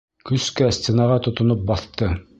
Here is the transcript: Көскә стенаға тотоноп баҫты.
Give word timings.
Көскә 0.29 0.69
стенаға 0.77 1.21
тотоноп 1.29 1.65
баҫты. 1.73 2.13